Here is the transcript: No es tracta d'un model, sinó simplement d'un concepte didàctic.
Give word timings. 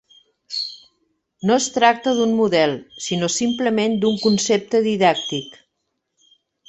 No 1.49 1.57
es 1.63 1.67
tracta 1.75 2.13
d'un 2.19 2.33
model, 2.39 2.73
sinó 3.09 3.29
simplement 3.35 3.95
d'un 4.07 4.19
concepte 4.27 4.83
didàctic. 4.91 5.61